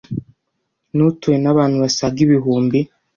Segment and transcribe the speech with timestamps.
[0.95, 2.79] n utuwe n abantu basaga ibihumbi